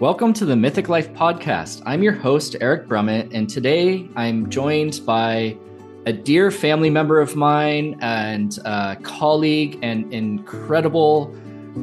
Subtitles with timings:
[0.00, 1.82] Welcome to the Mythic Life Podcast.
[1.84, 5.58] I'm your host, Eric Brumett, and today I'm joined by
[6.06, 11.34] a dear family member of mine and a colleague and incredible,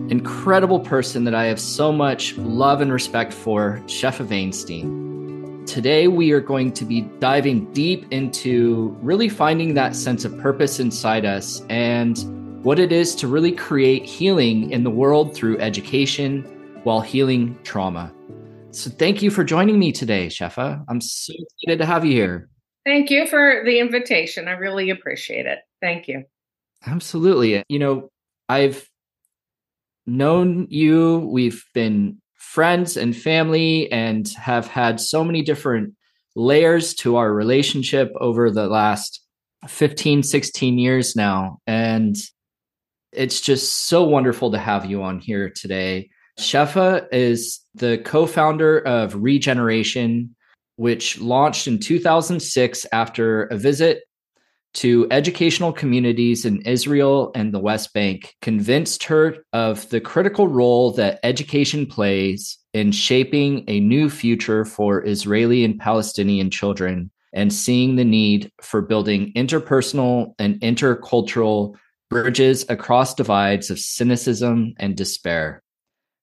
[0.08, 5.68] incredible person that I have so much love and respect for, Shepha Vainstein.
[5.68, 10.80] Today, we are going to be diving deep into really finding that sense of purpose
[10.80, 16.50] inside us and what it is to really create healing in the world through education
[16.86, 18.14] while healing trauma.
[18.70, 20.84] So thank you for joining me today, Shepha.
[20.88, 22.48] I'm so excited to have you here.
[22.86, 24.48] Thank you for the invitation.
[24.48, 25.60] I really appreciate it.
[25.82, 26.26] Thank you.
[26.86, 27.64] Absolutely.
[27.68, 28.10] You know,
[28.48, 28.88] I've
[30.06, 35.96] known you, we've been friends and family, and have had so many different
[36.36, 39.26] layers to our relationship over the last
[39.68, 41.58] 15, 16 years now.
[41.66, 42.16] And
[43.12, 46.10] it's just so wonderful to have you on here today.
[46.40, 50.36] Shefa is the co founder of Regeneration,
[50.76, 54.04] which launched in 2006 after a visit
[54.76, 60.92] to educational communities in Israel and the West Bank convinced her of the critical role
[60.92, 67.96] that education plays in shaping a new future for Israeli and Palestinian children and seeing
[67.96, 71.76] the need for building interpersonal and intercultural
[72.10, 75.64] bridges across divides of cynicism and despair.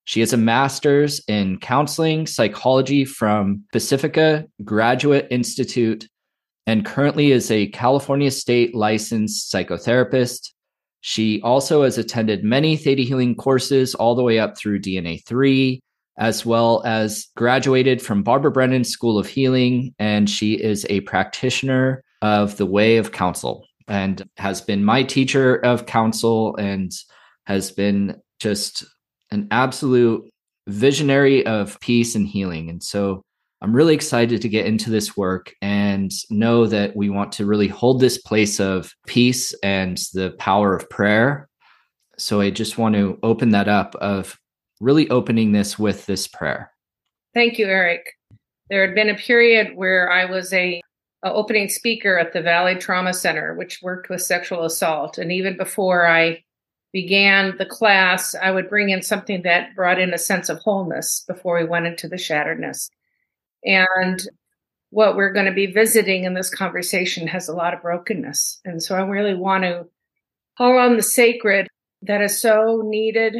[0.05, 6.07] She has a master's in counseling psychology from Pacifica Graduate Institute
[6.65, 10.51] and currently is a California state licensed psychotherapist.
[11.01, 15.81] She also has attended many theta healing courses all the way up through DNA 3,
[16.17, 19.93] as well as graduated from Barbara Brennan School of Healing.
[19.99, 25.57] And she is a practitioner of the way of council and has been my teacher
[25.57, 26.89] of council and
[27.45, 28.85] has been just
[29.33, 30.29] an absolute
[30.67, 32.69] visionary of peace and healing.
[32.69, 33.21] And so
[33.61, 37.67] I'm really excited to get into this work and know that we want to really
[37.67, 41.47] hold this place of peace and the power of prayer.
[42.17, 44.37] So I just want to open that up of
[44.79, 46.71] really opening this with this prayer.
[47.33, 48.05] Thank you, Eric.
[48.69, 50.81] There had been a period where I was a,
[51.23, 55.17] a opening speaker at the Valley Trauma Center, which worked with sexual assault.
[55.17, 56.43] And even before I
[56.93, 61.25] began the class, I would bring in something that brought in a sense of wholeness
[61.27, 62.89] before we went into the shatteredness.
[63.65, 64.21] And
[64.91, 68.61] what we're going to be visiting in this conversation has a lot of brokenness.
[68.63, 69.87] And so I really want to
[70.57, 71.67] call on the sacred
[72.03, 73.37] that is so needed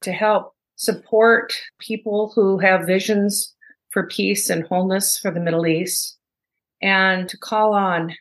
[0.00, 3.54] to help support people who have visions
[3.90, 6.16] for peace and wholeness for the Middle East
[6.80, 8.14] and to call on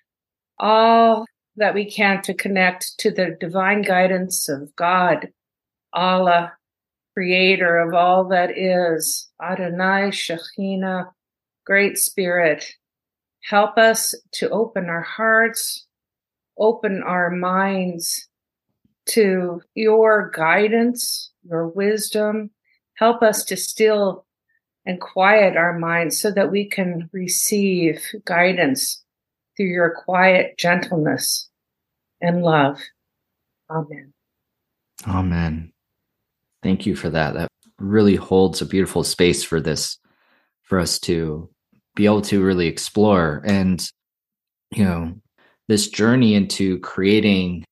[0.57, 1.25] all
[1.55, 5.29] that we can to connect to the divine guidance of God,
[5.93, 6.53] Allah,
[7.13, 11.11] creator of all that is, Adonai Shekhinah,
[11.65, 12.65] Great Spirit.
[13.43, 15.85] Help us to open our hearts,
[16.57, 18.27] open our minds
[19.07, 22.51] to your guidance, your wisdom.
[22.95, 24.25] Help us to still
[24.85, 29.03] and quiet our minds so that we can receive guidance
[29.59, 31.49] through your quiet gentleness
[32.21, 32.79] and love.
[33.69, 34.13] Amen.
[35.05, 35.73] Amen.
[36.63, 37.33] Thank you for that.
[37.33, 39.97] That really holds a beautiful space for this,
[40.63, 41.49] for us to
[41.95, 43.41] be able to really explore.
[43.43, 43.85] And,
[44.71, 45.15] you know,
[45.67, 47.65] this journey into creating,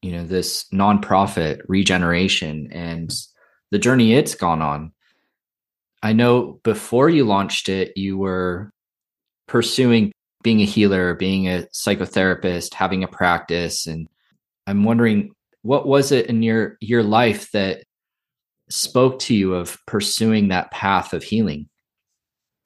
[0.00, 3.12] you know, this nonprofit regeneration and
[3.72, 4.92] the journey it's gone on.
[6.04, 8.70] I know before you launched it, you were
[9.48, 10.12] pursuing
[10.44, 13.88] being a healer, being a psychotherapist, having a practice.
[13.88, 14.06] And
[14.68, 15.32] I'm wondering,
[15.62, 17.82] what was it in your your life that
[18.70, 21.68] spoke to you of pursuing that path of healing?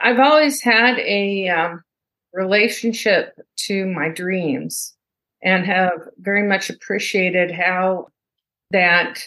[0.00, 1.82] I've always had a um,
[2.32, 4.94] relationship to my dreams
[5.42, 8.08] and have very much appreciated how
[8.70, 9.20] that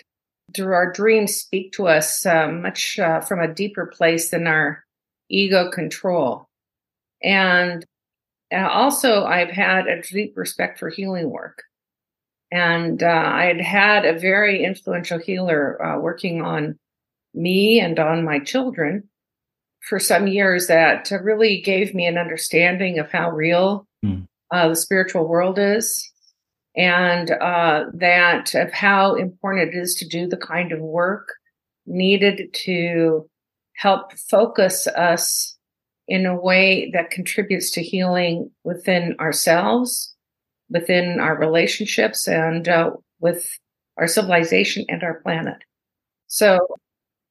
[0.54, 4.84] through our dreams speak to us uh, much uh, from a deeper place than our
[5.30, 6.50] ego control.
[7.24, 7.86] And
[8.52, 11.64] and also, I've had a deep respect for healing work.
[12.52, 16.78] And uh, I had had a very influential healer uh, working on
[17.34, 19.10] me and on my children
[19.88, 24.28] for some years that really gave me an understanding of how real mm.
[24.52, 26.12] uh, the spiritual world is
[26.76, 31.30] and uh, that of how important it is to do the kind of work
[31.86, 33.30] needed to
[33.76, 35.58] help focus us
[36.12, 40.14] in a way that contributes to healing within ourselves,
[40.70, 42.92] within our relationships, and uh,
[43.22, 43.58] with
[43.96, 45.60] our civilization and our planet.
[46.28, 46.60] So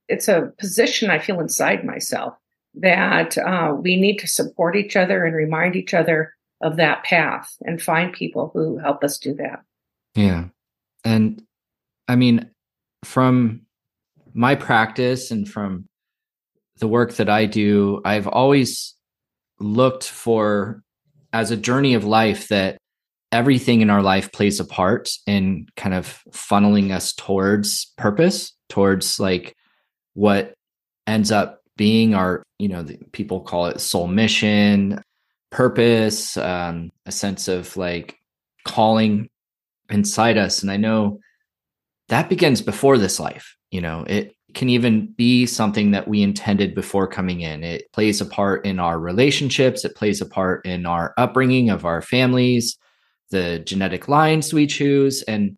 [0.09, 2.33] it's a position I feel inside myself
[2.73, 6.33] that uh, we need to support each other and remind each other
[6.63, 9.61] of that path and find people who help us do that.
[10.15, 10.47] Yeah.
[11.05, 11.43] And
[12.09, 12.49] I mean,
[13.05, 13.61] from
[14.33, 15.85] my practice and from
[16.81, 18.95] the work that I do, I've always
[19.59, 20.83] looked for
[21.33, 22.79] as a journey of life that
[23.33, 29.21] everything in our life plays a part in kind of funneling us towards purpose, towards
[29.21, 29.55] like
[30.15, 30.55] what
[31.07, 35.01] ends up being our, you know, people call it soul mission,
[35.51, 38.19] purpose, um, a sense of like
[38.67, 39.29] calling
[39.89, 40.63] inside us.
[40.63, 41.21] And I know
[42.09, 43.57] that begins before this life.
[43.71, 47.65] You know, it can even be something that we intended before coming in.
[47.65, 51.85] It plays a part in our relationships, it plays a part in our upbringing of
[51.85, 52.79] our families,
[53.31, 55.23] the genetic lines we choose.
[55.23, 55.57] And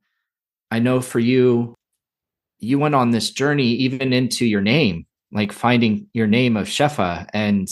[0.70, 1.74] I know for you,
[2.58, 7.26] you went on this journey even into your name, like finding your name of Shepha
[7.34, 7.68] and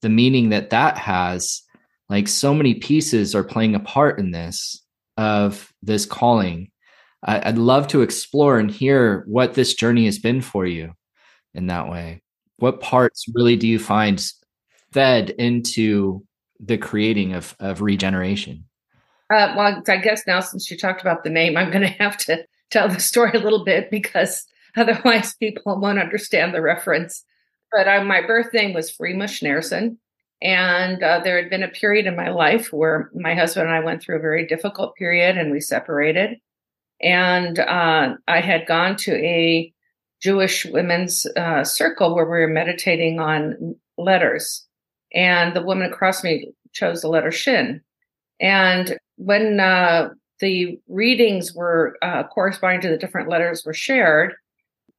[0.00, 1.62] the meaning that that has.
[2.08, 4.82] Like so many pieces are playing a part in this
[5.16, 6.71] of this calling
[7.24, 10.92] I'd love to explore and hear what this journey has been for you
[11.54, 12.20] in that way.
[12.56, 14.24] What parts really do you find
[14.92, 16.24] fed into
[16.58, 18.64] the creating of, of regeneration?
[19.32, 22.16] Uh, well, I guess now since you talked about the name, I'm going to have
[22.18, 24.44] to tell the story a little bit because
[24.76, 27.24] otherwise people won't understand the reference.
[27.70, 29.96] But uh, my birth name was Frima Schneerson.
[30.42, 33.80] And uh, there had been a period in my life where my husband and I
[33.80, 36.38] went through a very difficult period and we separated.
[37.02, 39.72] And uh, I had gone to a
[40.20, 44.64] Jewish women's uh, circle where we were meditating on letters.
[45.14, 47.80] And the woman across me chose the letter Shin.
[48.40, 50.10] And when uh,
[50.40, 54.34] the readings were uh, corresponding to the different letters were shared,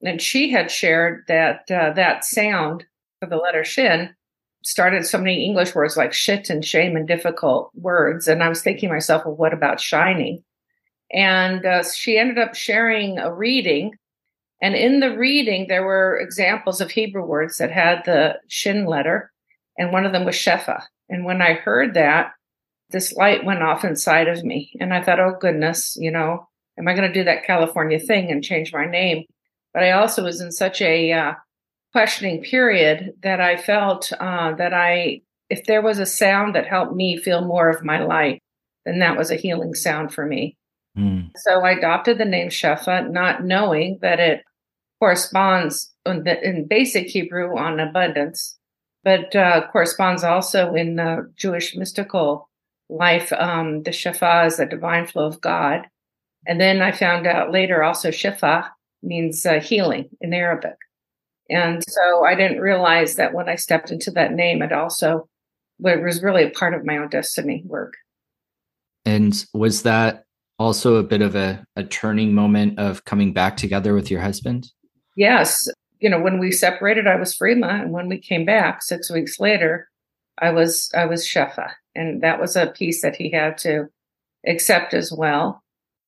[0.02, 2.86] and she had shared that uh, that sound
[3.20, 4.14] for the letter Shin
[4.64, 8.28] started so many English words like shit and shame and difficult words.
[8.28, 10.44] And I was thinking myself, well, what about shining?
[11.14, 13.96] And uh, she ended up sharing a reading.
[14.62, 19.32] And in the reading, there were examples of Hebrew words that had the shin letter,
[19.78, 20.84] and one of them was Shefa.
[21.10, 22.32] And when I heard that,
[22.90, 24.72] this light went off inside of me.
[24.80, 28.32] And I thought, oh, goodness, you know, am I going to do that California thing
[28.32, 29.26] and change my name?
[29.74, 31.34] But I also was in such a uh,
[31.92, 36.94] questioning period that I felt uh, that I, if there was a sound that helped
[36.94, 38.42] me feel more of my light,
[38.86, 40.56] then that was a healing sound for me.
[40.98, 41.32] Mm.
[41.38, 44.44] So I adopted the name Shepha, not knowing that it
[45.00, 48.58] corresponds in, the, in basic Hebrew on abundance,
[49.04, 52.50] but uh, corresponds also in uh, Jewish mystical
[52.90, 53.34] life.
[53.34, 55.88] Um, the Shefa is the divine flow of God.
[56.46, 58.70] And then I found out later also Shifa
[59.02, 60.76] means uh, healing in Arabic.
[61.50, 65.28] And so I didn't realize that when I stepped into that name, it also
[65.84, 67.96] it was really a part of my own destiny work.
[69.06, 70.26] And was that
[70.64, 74.72] also a bit of a, a turning moment of coming back together with your husband?
[75.18, 75.68] Yes.
[76.00, 79.40] You know, when we separated, I was Frima, and when we came back six weeks
[79.40, 79.90] later,
[80.40, 83.88] I was I was Shepha, and that was a piece that he had to
[84.48, 85.64] accept as well.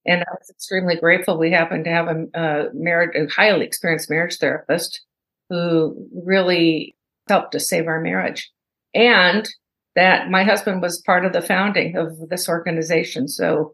[0.06, 1.38] And I was extremely grateful.
[1.38, 5.02] We happened to have a, a a highly experienced marriage therapist
[5.50, 6.96] who really
[7.30, 8.52] helped to save our marriage,
[8.94, 9.48] and
[9.96, 13.28] that my husband was part of the founding of this organization.
[13.28, 13.74] So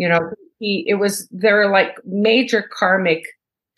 [0.00, 3.22] you know, he, it was, there are like major karmic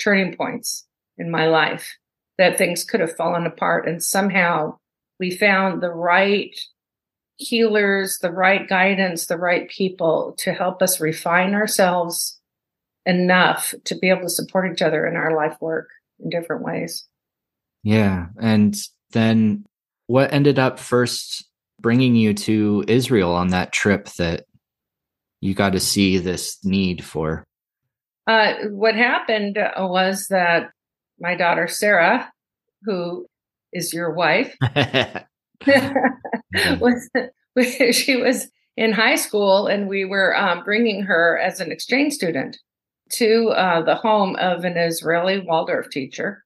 [0.01, 0.87] turning points
[1.19, 1.97] in my life
[2.39, 3.89] that things could have fallen apart.
[3.89, 4.77] And somehow
[5.19, 6.57] we found the right
[7.39, 12.39] healers, the right guidance, the right people to help us refine ourselves
[13.05, 15.89] enough to be able to support each other in our life work
[16.21, 17.05] in different ways.
[17.83, 18.27] Yeah.
[18.41, 18.77] And
[19.11, 19.65] then
[20.07, 21.45] what ended up first
[21.81, 24.45] bringing you to Israel on that trip that
[25.43, 27.45] you got to see this need for?
[28.29, 30.71] Uh, what happened was that
[31.19, 32.33] my daughter Sarah,
[32.85, 33.27] who
[33.73, 34.55] is your wife,
[36.81, 37.11] was
[37.93, 42.57] she was in high school, and we were um, bringing her as an exchange student
[43.15, 46.45] to uh, the home of an Israeli Waldorf teacher,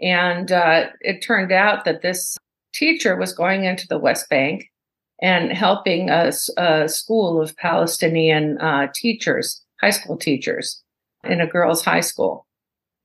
[0.00, 2.36] and uh, it turned out that this
[2.74, 4.64] teacher was going into the West Bank
[5.22, 10.82] and helping a, a school of Palestinian uh, teachers, high school teachers
[11.24, 12.46] in a girls' high school.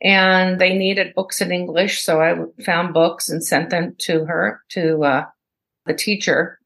[0.02, 2.02] And they needed books in English.
[2.02, 5.26] So I found books and sent them to her, to uh,
[5.86, 6.60] the teacher.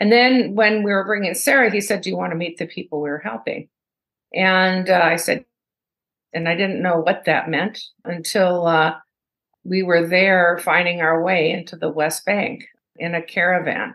[0.00, 2.66] And then when we were bringing Sarah, he said, Do you want to meet the
[2.66, 3.68] people we were helping?
[4.34, 5.44] And uh, I said,
[6.32, 8.96] and I didn't know what that meant until uh,
[9.64, 12.64] we were there finding our way into the West Bank
[12.96, 13.94] in a caravan.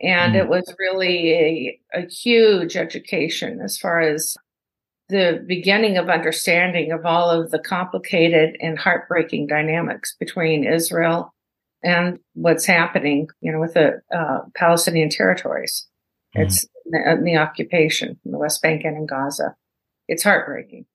[0.00, 0.38] And mm.
[0.38, 4.36] it was really a, a huge education as far as
[5.10, 11.34] the beginning of understanding of all of the complicated and heartbreaking dynamics between Israel
[11.82, 15.86] and what's happening, you know, with the uh, Palestinian territories.
[16.36, 16.46] Mm-hmm.
[16.46, 19.56] It's in the, in the, occupation in the West Bank and in Gaza.
[20.06, 20.86] It's heartbreaking.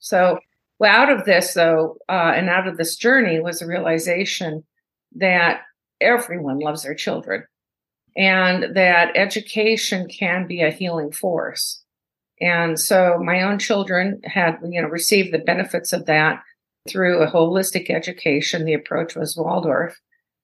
[0.00, 0.38] So,
[0.78, 4.64] well, out of this, though, uh, and out of this journey was a realization
[5.16, 5.60] that
[6.00, 7.44] everyone loves their children
[8.16, 11.82] and that education can be a healing force.
[12.40, 16.42] And so my own children had, you know, received the benefits of that
[16.88, 18.64] through a holistic education.
[18.64, 20.00] The approach was Waldorf.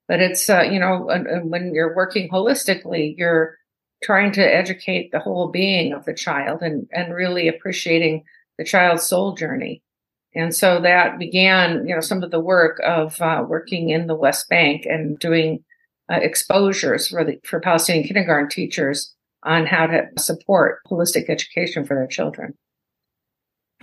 [0.08, 1.08] But it's, uh, you know,
[1.44, 3.56] when you're working holistically, you're
[4.02, 8.24] trying to educate the whole being of the child and, and really appreciating
[8.58, 9.82] the child's soul journey.
[10.34, 14.14] And so that began, you know, some of the work of uh, working in the
[14.14, 15.64] West Bank and doing
[16.10, 19.14] uh, exposures for the for Palestinian kindergarten teachers
[19.44, 22.54] on how to support holistic education for their children.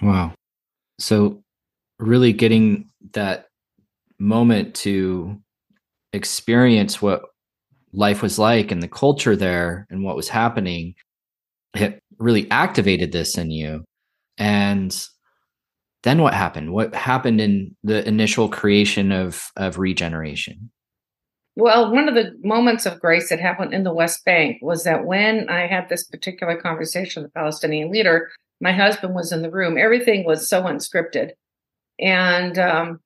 [0.02, 0.34] Wow.
[1.00, 1.42] So
[2.00, 3.48] really getting that
[4.20, 5.42] moment to
[6.14, 7.24] experience what
[7.94, 10.94] life was like and the culture there and what was happening
[11.74, 13.84] it really activated this in you
[14.38, 15.08] and
[16.04, 20.70] then what happened what happened in the initial creation of of regeneration
[21.58, 25.06] well one of the moments of grace that happened in the west bank was that
[25.06, 28.30] when i had this particular conversation with the palestinian leader
[28.62, 31.32] my husband was in the room everything was so unscripted
[32.00, 33.00] and um,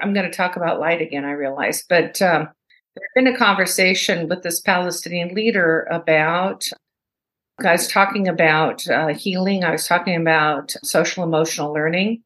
[0.00, 2.48] I'm going to talk about light again, I realize, but um,
[2.94, 6.64] there's been a conversation with this Palestinian leader about.
[7.60, 9.62] I was talking about uh, healing.
[9.62, 12.22] I was talking about social emotional learning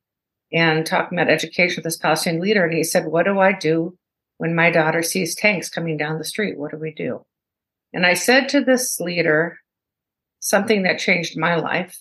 [0.52, 2.64] and talking about education with this Palestinian leader.
[2.64, 3.96] And he said, What do I do
[4.38, 6.58] when my daughter sees tanks coming down the street?
[6.58, 7.24] What do we do?
[7.92, 9.58] And I said to this leader
[10.40, 11.98] something that changed my life.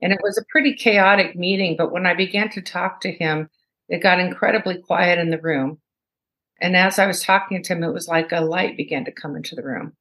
[0.00, 1.76] And it was a pretty chaotic meeting.
[1.76, 3.48] But when I began to talk to him,
[3.88, 5.80] it got incredibly quiet in the room.
[6.60, 9.36] And as I was talking to him, it was like a light began to come
[9.36, 9.94] into the room.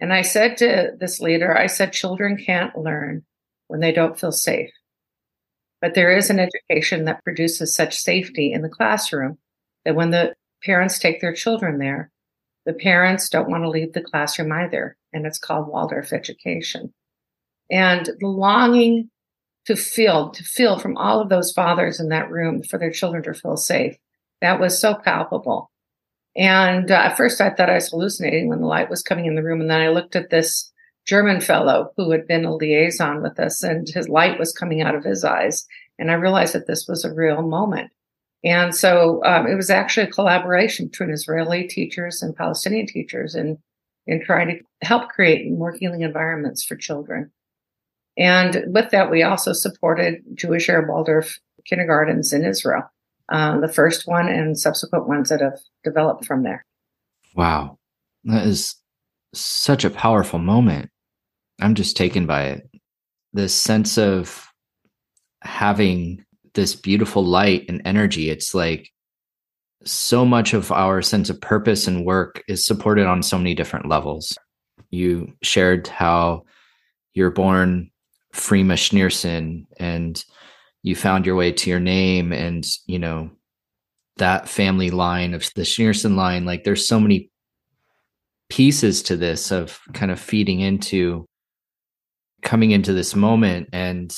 [0.00, 3.24] And I said to this leader, I said, children can't learn
[3.68, 4.70] when they don't feel safe.
[5.80, 9.38] But there is an education that produces such safety in the classroom
[9.84, 12.10] that when the parents take their children there,
[12.66, 14.96] the parents don't want to leave the classroom either.
[15.12, 16.92] And it's called Waldorf education.
[17.70, 19.10] And the longing
[19.66, 23.22] to feel, to feel from all of those fathers in that room for their children
[23.24, 23.96] to feel safe.
[24.40, 25.70] That was so palpable.
[26.36, 29.36] And uh, at first I thought I was hallucinating when the light was coming in
[29.36, 29.60] the room.
[29.60, 30.70] And then I looked at this
[31.06, 34.94] German fellow who had been a liaison with us and his light was coming out
[34.94, 35.66] of his eyes.
[35.98, 37.90] And I realized that this was a real moment.
[38.44, 43.58] And so um, it was actually a collaboration between Israeli teachers and Palestinian teachers in,
[44.06, 47.30] in trying to help create more healing environments for children.
[48.18, 52.82] And with that, we also supported Jewish Arab Waldorf kindergartens in Israel,
[53.30, 56.64] uh, the first one and subsequent ones that have developed from there.
[57.34, 57.78] Wow.
[58.24, 58.76] That is
[59.32, 60.90] such a powerful moment.
[61.60, 62.70] I'm just taken by it.
[63.32, 64.46] This sense of
[65.42, 66.23] having
[66.54, 68.30] this beautiful light and energy.
[68.30, 68.90] It's like
[69.84, 73.88] so much of our sense of purpose and work is supported on so many different
[73.88, 74.36] levels.
[74.90, 76.44] You shared how
[77.12, 77.90] you're born
[78.34, 80.22] Frima Schneerson and
[80.82, 83.30] you found your way to your name and you know
[84.16, 87.30] that family line of the Schneerson line like there's so many
[88.48, 91.26] pieces to this of kind of feeding into
[92.42, 94.14] coming into this moment and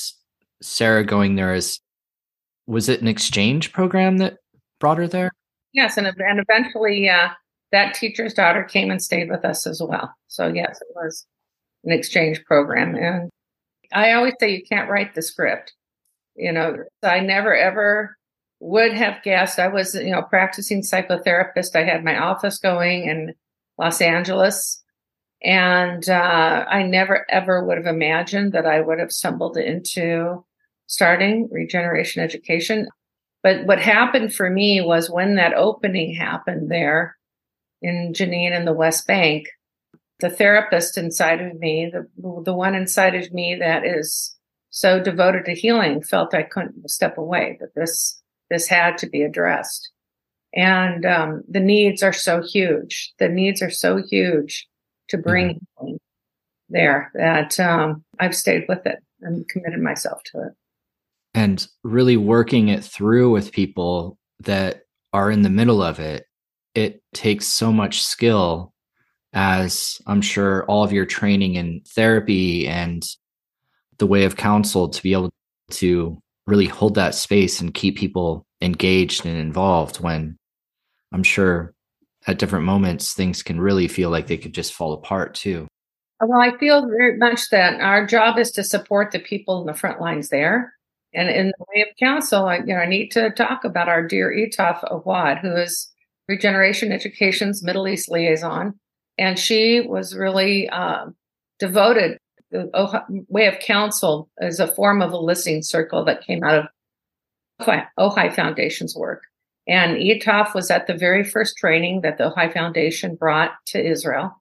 [0.61, 1.79] Sarah going there as
[2.67, 4.37] was it an exchange program that
[4.79, 5.31] brought her there?
[5.73, 7.29] Yes, and and eventually uh,
[7.71, 10.13] that teacher's daughter came and stayed with us as well.
[10.27, 11.25] So yes, it was
[11.83, 13.29] an exchange program, and
[13.93, 15.73] I always say you can't write the script.
[16.35, 18.17] You know, I never ever
[18.59, 19.59] would have guessed.
[19.59, 21.75] I was, you know, practicing psychotherapist.
[21.75, 23.33] I had my office going in
[23.77, 24.83] Los Angeles.
[25.43, 30.43] And uh, I never ever would have imagined that I would have stumbled into
[30.87, 32.87] starting regeneration education.
[33.43, 37.15] But what happened for me was when that opening happened there
[37.81, 39.47] in Jenin in the West Bank,
[40.19, 42.07] the therapist inside of me, the
[42.43, 44.35] the one inside of me that is
[44.71, 47.57] so devoted to healing, felt I couldn't step away.
[47.59, 49.91] That this this had to be addressed,
[50.53, 53.13] and um, the needs are so huge.
[53.19, 54.67] The needs are so huge
[55.09, 55.99] to bring healing
[56.69, 60.53] there that um, I've stayed with it and committed myself to it.
[61.37, 64.81] And really working it through with people that
[65.13, 66.25] are in the middle of it,
[66.73, 68.73] it takes so much skill
[69.33, 73.03] as I'm sure all of your training in therapy and
[73.99, 75.29] the way of council to be able
[75.73, 76.17] to
[76.47, 80.37] really hold that space and keep people engaged and involved when
[81.11, 81.75] I'm sure
[82.25, 85.67] at different moments things can really feel like they could just fall apart too.
[86.19, 89.75] Well, I feel very much that our job is to support the people in the
[89.75, 90.73] front lines there.
[91.17, 94.05] And in the way of council, I, you know, I need to talk about our
[94.05, 95.91] dear Etaf Awad, who is
[96.27, 98.79] Regeneration Education's Middle East liaison.
[99.17, 101.07] And she was really uh,
[101.57, 102.19] devoted.
[102.51, 102.69] The
[103.29, 106.69] way of council is a form of a listening circle that came out
[107.59, 109.23] of Ojai Foundation's work.
[109.67, 114.39] And Etaf was at the very first training that the Ojai Foundation brought to Israel.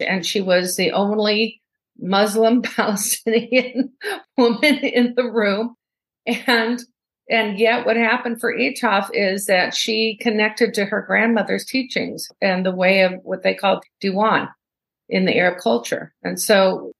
[0.00, 1.62] And she was the only
[2.00, 3.92] Muslim Palestinian
[4.36, 5.76] woman in the room.
[6.46, 6.82] And
[7.28, 12.64] and yet what happened for Etaf is that she connected to her grandmother's teachings and
[12.64, 14.48] the way of what they call diwan
[15.08, 16.14] in the Arab culture.
[16.22, 16.92] And so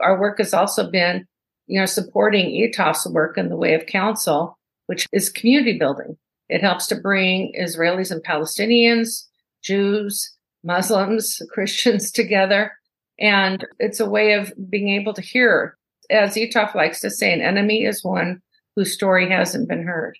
[0.00, 1.24] our work has also been,
[1.66, 6.16] you know, supporting Etaf's work in the way of council, which is community building.
[6.48, 9.26] It helps to bring Israelis and Palestinians,
[9.62, 10.34] Jews,
[10.64, 12.72] Muslims, Christians together.
[13.20, 15.76] And it's a way of being able to hear,
[16.10, 18.42] as Etaf likes to say, an enemy is one
[18.80, 20.16] whose story hasn't been heard.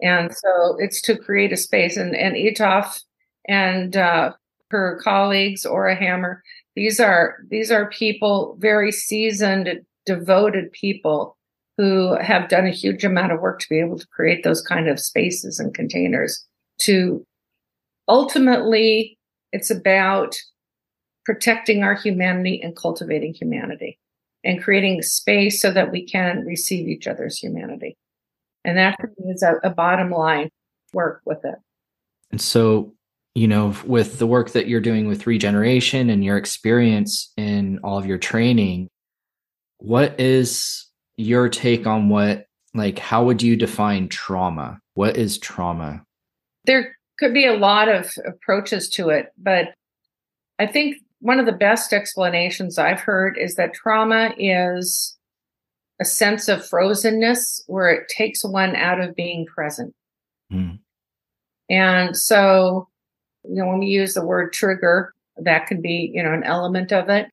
[0.00, 1.96] And so it's to create a space.
[1.96, 3.00] And, and Etaf
[3.48, 4.34] and uh,
[4.70, 6.44] her colleagues, Ora Hammer,
[6.76, 9.68] these are these are people, very seasoned,
[10.06, 11.36] devoted people
[11.76, 14.88] who have done a huge amount of work to be able to create those kind
[14.88, 16.46] of spaces and containers
[16.82, 17.26] to
[18.06, 19.18] ultimately
[19.50, 20.36] it's about
[21.24, 23.98] protecting our humanity and cultivating humanity
[24.44, 27.96] and creating space so that we can receive each other's humanity.
[28.64, 30.50] And that is a, a bottom line
[30.92, 31.56] work with it.
[32.30, 32.94] And so,
[33.34, 37.98] you know, with the work that you're doing with regeneration and your experience in all
[37.98, 38.88] of your training,
[39.78, 44.78] what is your take on what, like, how would you define trauma?
[44.94, 46.02] What is trauma?
[46.64, 49.68] There could be a lot of approaches to it, but
[50.58, 55.16] I think one of the best explanations I've heard is that trauma is
[56.00, 59.94] a sense of frozenness where it takes one out of being present.
[60.52, 60.78] Mm.
[61.68, 62.88] And so,
[63.44, 66.92] you know, when we use the word trigger, that can be, you know, an element
[66.92, 67.26] of it.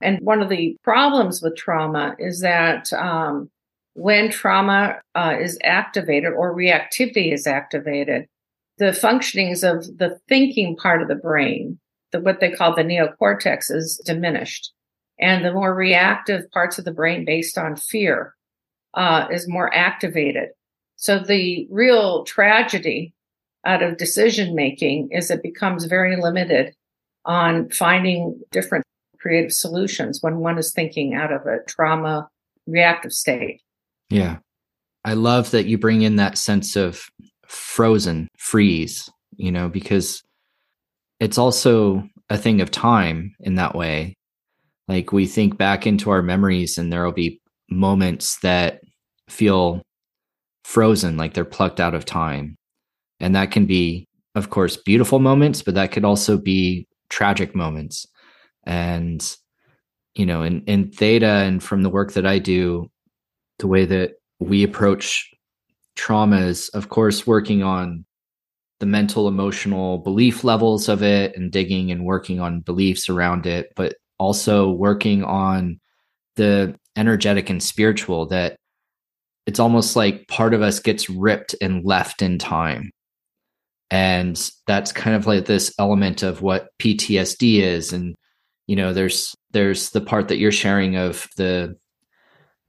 [0.00, 3.50] And one of the problems with trauma is that um,
[3.94, 8.26] when trauma uh, is activated or reactivity is activated,
[8.78, 11.78] the functionings of the thinking part of the brain,
[12.12, 14.72] the, what they call the neocortex, is diminished.
[15.18, 18.34] And the more reactive parts of the brain based on fear
[18.94, 20.50] uh, is more activated.
[20.96, 23.12] So the real tragedy
[23.64, 26.74] out of decision making is it becomes very limited
[27.24, 28.84] on finding different
[29.18, 32.28] creative solutions when one is thinking out of a trauma
[32.66, 33.60] reactive state.
[34.10, 34.38] Yeah.
[35.04, 37.06] I love that you bring in that sense of
[37.46, 40.22] frozen, freeze, you know, because
[41.22, 44.16] it's also a thing of time in that way.
[44.88, 48.80] Like we think back into our memories and there will be moments that
[49.28, 49.82] feel
[50.64, 52.56] frozen, like they're plucked out of time.
[53.20, 58.04] And that can be, of course, beautiful moments, but that could also be tragic moments.
[58.64, 59.24] And,
[60.16, 62.90] you know, in, in theta and from the work that I do,
[63.60, 65.30] the way that we approach
[65.96, 68.06] traumas, of course, working on
[68.82, 73.72] the mental, emotional belief levels of it and digging and working on beliefs around it,
[73.76, 75.78] but also working on
[76.34, 78.56] the energetic and spiritual that
[79.46, 82.90] it's almost like part of us gets ripped and left in time.
[83.88, 87.92] And that's kind of like this element of what PTSD is.
[87.92, 88.16] And,
[88.66, 91.76] you know, there's there's the part that you're sharing of the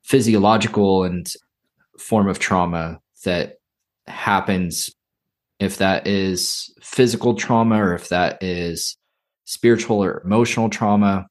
[0.04, 1.26] physiological and
[1.98, 3.56] form of trauma that
[4.06, 4.92] happens
[5.60, 8.98] if that is physical trauma or if that is
[9.46, 11.28] spiritual or emotional trauma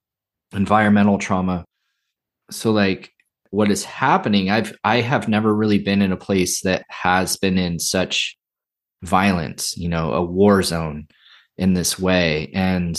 [0.52, 1.64] environmental trauma.
[2.50, 3.10] So like
[3.50, 7.58] what is happening i've i have never really been in a place that has been
[7.58, 8.34] in such
[9.02, 11.06] violence you know a war zone
[11.58, 12.50] in this way.
[12.54, 12.98] And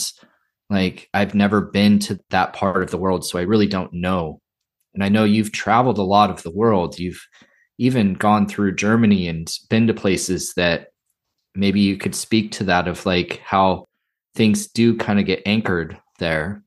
[0.69, 4.39] like i've never been to that part of the world so i really don't know.
[4.93, 6.99] And i know you've traveled a lot of the world.
[6.99, 7.25] You've
[7.79, 10.89] even gone through Germany and been to places that
[11.55, 13.85] maybe you could speak to that of like how
[14.35, 16.63] things do kind of get anchored there.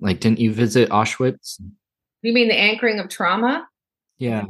[0.00, 1.60] Like, didn't you visit Auschwitz?
[2.22, 3.66] You mean the anchoring of trauma?
[4.18, 4.44] Yeah.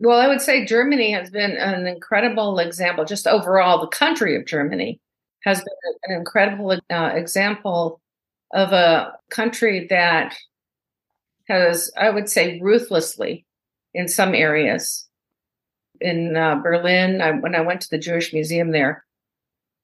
[0.00, 4.46] Well, I would say Germany has been an incredible example, just overall, the country of
[4.46, 5.00] Germany
[5.44, 8.00] has been an incredible uh, example
[8.52, 10.34] of a country that
[11.48, 13.44] has, I would say, ruthlessly
[13.92, 15.06] in some areas.
[16.04, 19.06] In uh, Berlin, I, when I went to the Jewish Museum there,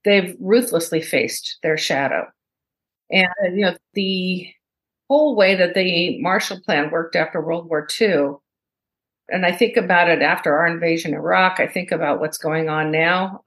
[0.05, 2.27] they've ruthlessly faced their shadow.
[3.11, 4.53] And, you know, the
[5.09, 8.35] whole way that the Marshall Plan worked after World War II,
[9.31, 12.69] and I think about it after our invasion of Iraq, I think about what's going
[12.69, 13.45] on now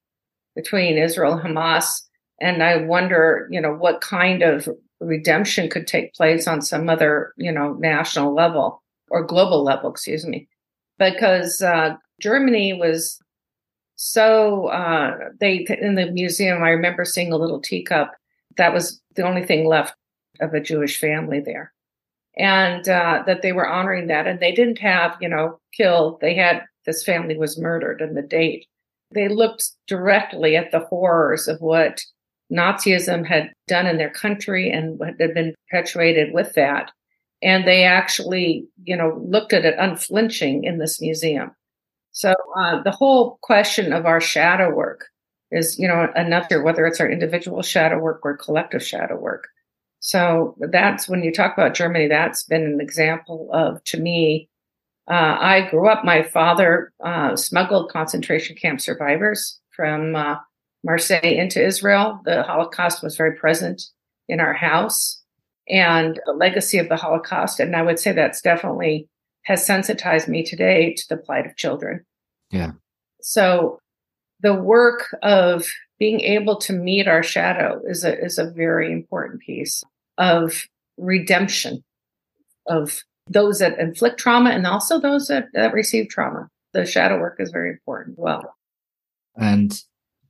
[0.55, 2.01] between Israel and Hamas.
[2.41, 4.67] And I wonder, you know, what kind of
[4.99, 10.25] redemption could take place on some other, you know, national level or global level, excuse
[10.25, 10.47] me.
[10.97, 13.19] Because uh, Germany was
[13.97, 16.63] so uh, they in the museum.
[16.63, 18.13] I remember seeing a little teacup.
[18.55, 19.93] That was the only thing left
[20.39, 21.73] of a Jewish family there,
[22.37, 24.25] and uh, that they were honoring that.
[24.25, 26.21] And they didn't have, you know, killed.
[26.21, 28.67] They had this family was murdered and the date.
[29.13, 32.01] They looked directly at the horrors of what
[32.51, 36.89] Nazism had done in their country and what had been perpetuated with that.
[37.41, 41.51] And they actually, you know, looked at it unflinching in this museum.
[42.13, 45.07] So uh, the whole question of our shadow work
[45.51, 49.47] is, you know, another, whether it's our individual shadow work or collective shadow work.
[49.99, 54.49] So that's when you talk about Germany, that's been an example of, to me,
[55.09, 60.35] uh, I grew up, my father uh, smuggled concentration camp survivors from uh,
[60.83, 62.21] Marseille into Israel.
[62.25, 63.81] The Holocaust was very present
[64.29, 65.21] in our house
[65.67, 67.59] and the legacy of the Holocaust.
[67.59, 69.07] And I would say that's definitely
[69.43, 72.05] has sensitized me today to the plight of children.
[72.51, 72.71] Yeah.
[73.21, 73.79] So
[74.41, 75.65] the work of
[75.99, 79.83] being able to meet our shadow is a is a very important piece
[80.17, 81.83] of redemption
[82.67, 86.49] of those that inflict trauma and also those that, that receive trauma.
[86.73, 88.19] The shadow work is very important.
[88.19, 88.55] Well,
[89.35, 89.81] and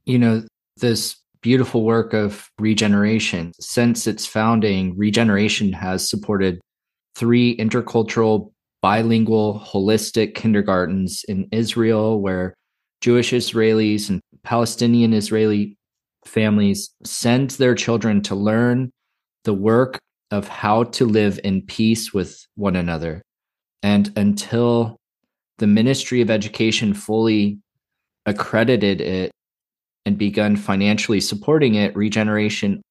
[0.06, 0.43] you know
[0.78, 6.60] this beautiful work of regeneration since its founding regeneration has supported
[7.15, 8.53] three intercultural
[8.84, 12.54] bilingual, holistic kindergartens in Israel where
[13.00, 15.78] Jewish Israelis and Palestinian Israeli
[16.26, 18.91] families send their children to learn
[19.46, 20.00] the work
[20.32, 23.22] of how to live in peace with one another.
[23.84, 24.98] And until
[25.60, 27.60] the Ministry of Education fully
[28.26, 29.32] accredited it
[30.06, 32.82] and begun financially supporting it, Regeneration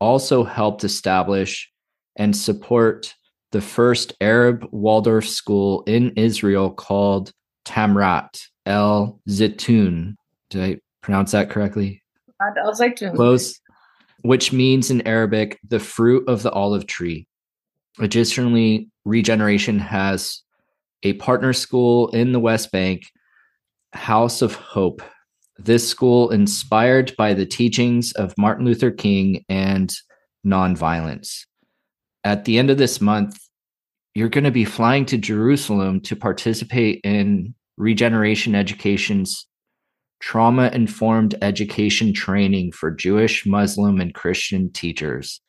[0.00, 1.68] also helped establish
[2.14, 3.14] and support
[3.54, 7.30] the first Arab Waldorf school in Israel called
[7.64, 10.16] Tamrat El Zitoun.
[10.50, 12.02] Did I pronounce that correctly?
[12.40, 13.14] El Zitoun.
[13.14, 13.60] Close.
[14.22, 17.28] Which means in Arabic, the fruit of the olive tree.
[18.00, 20.42] Additionally, Regeneration has
[21.04, 23.04] a partner school in the West Bank,
[23.92, 25.00] House of Hope.
[25.58, 29.94] This school, inspired by the teachings of Martin Luther King and
[30.44, 31.46] nonviolence.
[32.24, 33.38] At the end of this month,
[34.14, 39.46] you're going to be flying to Jerusalem to participate in Regeneration Education's
[40.20, 45.40] trauma informed education training for Jewish, Muslim, and Christian teachers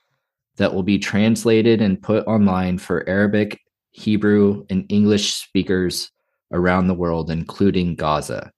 [0.58, 3.60] that will be translated and put online for Arabic,
[3.92, 6.12] Hebrew, and English speakers
[6.52, 8.52] around the world, including Gaza.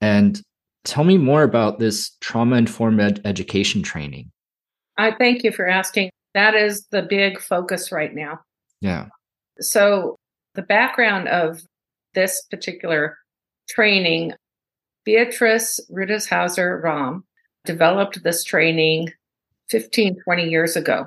[0.00, 0.40] And
[0.84, 4.30] tell me more about this trauma informed ed- education training.
[4.96, 6.10] I thank you for asking.
[6.34, 8.40] That is the big focus right now.
[8.80, 9.06] Yeah.
[9.60, 10.16] So,
[10.54, 11.62] the background of
[12.14, 13.16] this particular
[13.68, 14.32] training,
[15.04, 17.24] Beatrice Rudeshauser Ram
[17.64, 19.12] developed this training
[19.70, 21.06] 15, 20 years ago.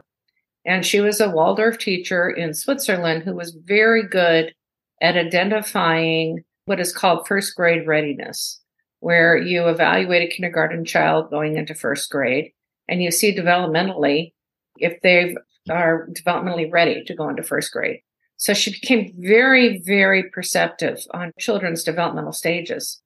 [0.66, 4.54] And she was a Waldorf teacher in Switzerland who was very good
[5.02, 8.60] at identifying what is called first grade readiness,
[9.00, 12.52] where you evaluate a kindergarten child going into first grade
[12.88, 14.34] and you see developmentally
[14.78, 15.36] if they
[15.70, 18.02] are developmentally ready to go into first grade.
[18.41, 22.99] So she became very, very perceptive on children's developmental stages.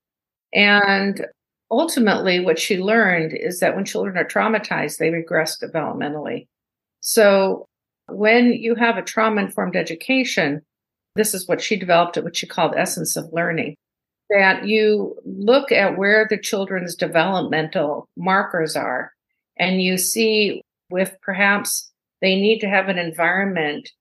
[0.54, 1.28] And
[1.69, 6.48] ultimately, what she learned is that when children are traumatized, they regress developmentally.
[7.02, 7.65] So
[8.08, 10.62] when you have a trauma informed education,
[11.15, 13.76] this is what she developed, what she called essence of learning,
[14.30, 19.12] that you look at where the children's developmental markers are,
[19.58, 23.91] and you see if perhaps they need to have an environment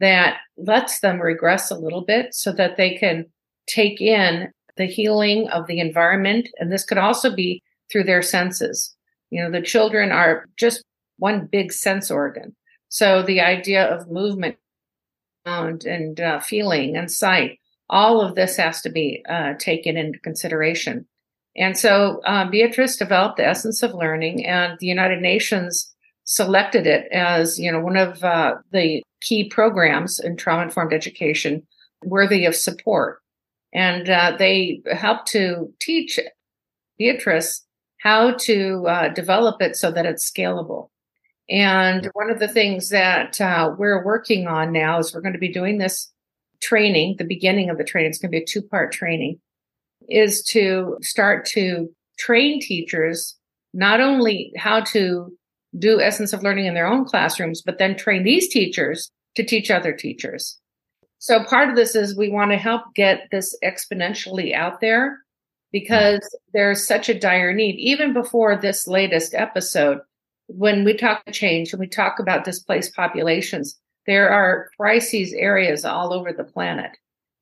[0.00, 3.26] that lets them regress a little bit so that they can
[3.66, 6.48] take in the healing of the environment.
[6.58, 8.94] And this could also be through their senses.
[9.30, 10.84] You know, the children are just
[11.18, 12.54] one big sense organ.
[12.88, 14.56] So the idea of movement
[15.44, 17.58] and, uh, feeling and sight,
[17.90, 21.06] all of this has to be uh, taken into consideration.
[21.56, 27.06] And so uh, Beatrice developed the essence of learning, and the United Nations selected it
[27.12, 31.66] as you know one of uh, the key programs in trauma informed education
[32.04, 33.20] worthy of support.
[33.72, 36.20] And uh, they helped to teach
[36.98, 37.64] Beatrice
[38.00, 40.90] how to uh, develop it so that it's scalable.
[41.48, 45.38] And one of the things that uh, we're working on now is we're going to
[45.38, 46.12] be doing this
[46.62, 49.40] training, the beginning of the training, it's going to be a two part training,
[50.08, 53.36] is to start to train teachers
[53.72, 55.36] not only how to
[55.78, 59.70] do essence of learning in their own classrooms, but then train these teachers to teach
[59.70, 60.58] other teachers.
[61.18, 65.18] So part of this is we want to help get this exponentially out there
[65.72, 66.20] because
[66.52, 67.76] there's such a dire need.
[67.76, 69.98] Even before this latest episode,
[70.46, 76.12] when we talk change and we talk about displaced populations, there are crises areas all
[76.12, 76.90] over the planet.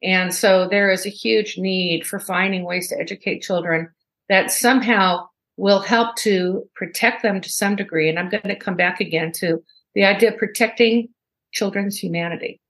[0.03, 3.91] And so there is a huge need for finding ways to educate children
[4.29, 8.09] that somehow will help to protect them to some degree.
[8.09, 9.63] And I'm going to come back again to
[9.95, 11.09] the idea of protecting
[11.53, 12.61] children's humanity.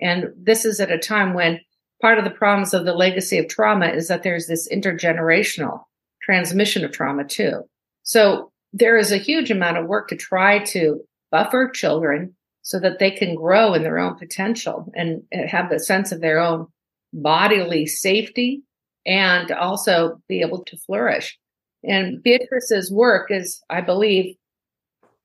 [0.00, 1.60] And this is at a time when
[2.00, 5.82] part of the problems of the legacy of trauma is that there's this intergenerational
[6.22, 7.62] transmission of trauma too.
[8.02, 12.98] So there is a huge amount of work to try to buffer children so that
[12.98, 16.66] they can grow in their own potential and have a sense of their own
[17.12, 18.62] bodily safety
[19.04, 21.38] and also be able to flourish.
[21.84, 24.36] And Beatrice's work is, I believe,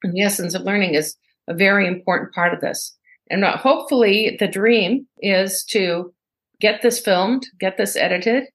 [0.03, 1.15] in the essence of learning is
[1.47, 2.95] a very important part of this.
[3.29, 6.13] And uh, hopefully the dream is to
[6.59, 8.45] get this filmed, get this edited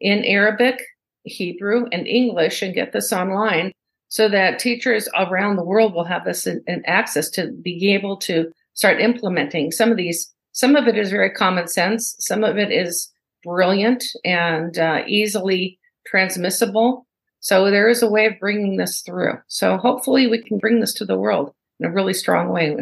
[0.00, 0.82] in Arabic,
[1.24, 3.72] Hebrew, and English and get this online
[4.08, 8.16] so that teachers around the world will have this in, in access to be able
[8.18, 10.32] to start implementing some of these.
[10.52, 12.14] Some of it is very common sense.
[12.18, 13.10] Some of it is
[13.42, 17.06] brilliant and uh, easily transmissible.
[17.44, 19.34] So there is a way of bringing this through.
[19.48, 22.74] So hopefully we can bring this to the world in a really strong way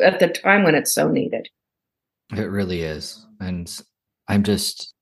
[0.00, 1.48] at the time when it's so needed.
[2.32, 3.26] It really is.
[3.40, 3.70] And
[4.28, 4.94] I'm just,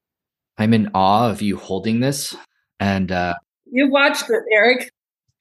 [0.56, 2.34] I'm in awe of you holding this.
[2.80, 3.34] And uh,
[3.70, 4.90] you watched it, Eric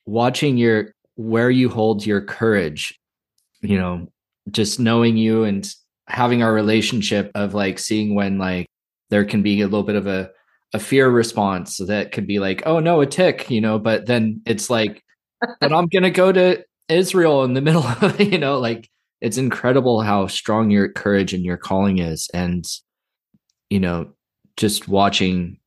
[0.05, 2.97] watching your where you hold your courage
[3.61, 4.07] you know
[4.49, 5.73] just knowing you and
[6.07, 8.67] having our relationship of like seeing when like
[9.09, 10.29] there can be a little bit of a
[10.73, 14.41] a fear response that could be like oh no a tick you know but then
[14.45, 15.03] it's like
[15.59, 20.01] but i'm gonna go to israel in the middle of you know like it's incredible
[20.01, 22.65] how strong your courage and your calling is and
[23.69, 24.11] you know
[24.57, 25.57] just watching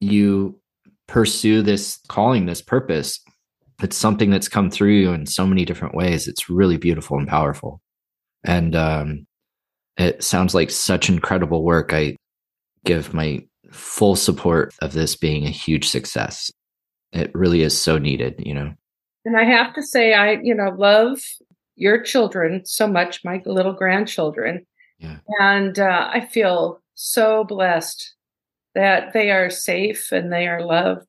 [0.00, 0.58] you
[1.06, 3.20] pursue this calling this purpose
[3.82, 6.28] it's something that's come through you in so many different ways.
[6.28, 7.80] It's really beautiful and powerful.
[8.44, 9.26] And um,
[9.96, 11.92] it sounds like such incredible work.
[11.92, 12.16] I
[12.84, 16.50] give my full support of this being a huge success.
[17.12, 18.74] It really is so needed, you know.
[19.24, 21.20] And I have to say, I, you know, love
[21.76, 24.66] your children so much, my little grandchildren.
[24.98, 25.18] Yeah.
[25.40, 28.14] And uh, I feel so blessed
[28.74, 31.06] that they are safe and they are loved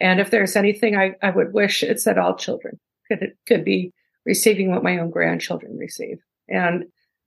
[0.00, 3.92] and if there's anything I, I would wish, it's that all children could could be
[4.24, 6.18] receiving what my own grandchildren receive.
[6.48, 6.84] And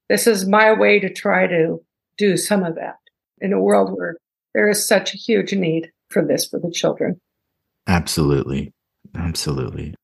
[0.10, 1.84] this is my way to try to
[2.18, 2.98] do some of that
[3.40, 4.18] in a world where
[4.54, 7.20] there is such a huge need for this for the children.
[7.88, 8.74] Absolutely.
[9.16, 9.96] Absolutely.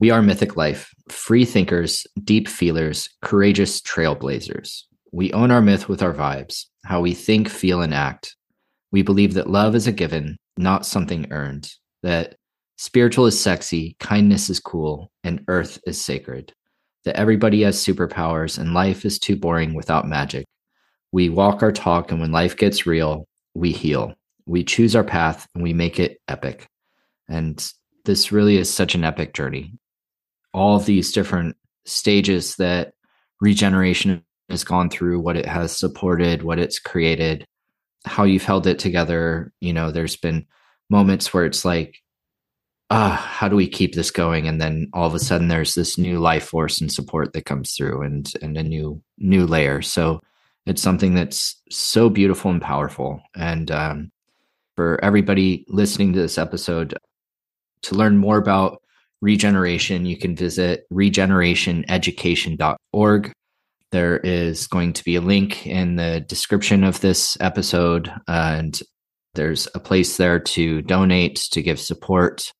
[0.00, 4.82] We are Mythic Life, free thinkers, deep feelers, courageous trailblazers.
[5.12, 8.36] We own our myth with our vibes, how we think, feel, and act.
[8.90, 11.72] We believe that love is a given not something earned.
[12.02, 12.36] That
[12.76, 16.52] spiritual is sexy, kindness is cool, and earth is sacred.
[17.04, 20.44] That everybody has superpowers and life is too boring without magic.
[21.12, 24.14] We walk our talk, and when life gets real, we heal.
[24.46, 26.68] We choose our path and we make it epic.
[27.28, 27.66] And
[28.04, 29.72] this really is such an epic journey.
[30.52, 32.92] All these different stages that
[33.40, 37.46] regeneration has gone through, what it has supported, what it's created,
[38.04, 39.52] how you've held it together.
[39.60, 40.46] You know, there's been
[40.90, 41.96] moments where it's like,
[42.90, 44.46] ah, how do we keep this going?
[44.46, 47.72] And then all of a sudden there's this new life force and support that comes
[47.72, 49.80] through and and a new new layer.
[49.82, 50.20] So
[50.66, 53.20] it's something that's so beautiful and powerful.
[53.36, 54.10] And um,
[54.76, 56.96] for everybody listening to this episode,
[57.82, 58.80] to learn more about
[59.20, 63.32] regeneration, you can visit regenerationeducation.org.
[63.90, 68.80] There is going to be a link in the description of this episode, and
[69.34, 72.50] there's a place there to donate, to give support,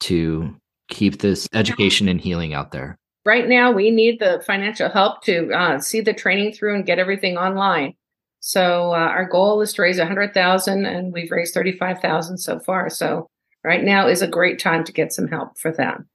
[0.00, 0.56] to
[0.88, 2.98] keep this education and healing out there.
[3.28, 6.98] Right now, we need the financial help to uh, see the training through and get
[6.98, 7.92] everything online.
[8.40, 12.88] So uh, our goal is to raise 100,000 and we've raised 35,000 so far.
[12.88, 13.28] So
[13.62, 16.08] right now is a great time to get some help for them.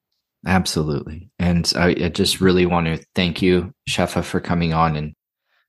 [0.47, 1.29] Absolutely.
[1.37, 5.13] And I, I just really want to thank you, Shepha, for coming on and